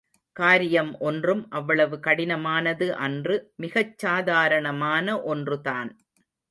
[0.35, 5.91] காரியம் ஒன்றும் அவ்வளவு கடினமானது அன்று மிகச் சாதாரணமான ஒன்றுதான்.